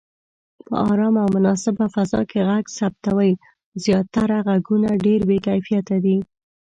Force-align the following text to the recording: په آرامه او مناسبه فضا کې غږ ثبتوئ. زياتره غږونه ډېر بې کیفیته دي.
په 0.65 0.73
آرامه 0.91 1.19
او 1.23 1.29
مناسبه 1.35 1.85
فضا 1.95 2.21
کې 2.29 2.39
غږ 2.49 2.65
ثبتوئ. 2.77 3.31
زياتره 3.83 4.37
غږونه 4.47 4.89
ډېر 5.05 5.19
بې 5.29 5.37
کیفیته 5.47 5.95
دي. 6.05 6.17